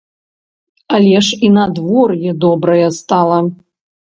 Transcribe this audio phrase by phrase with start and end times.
[0.97, 3.39] Але ж і надвор'е добрае стала!